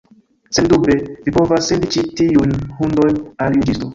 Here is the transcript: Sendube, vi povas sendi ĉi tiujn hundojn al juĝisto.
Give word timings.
Sendube, 0.57 0.95
vi 1.25 1.33
povas 1.35 1.69
sendi 1.71 1.91
ĉi 1.97 2.03
tiujn 2.21 2.57
hundojn 2.79 3.23
al 3.47 3.61
juĝisto. 3.63 3.89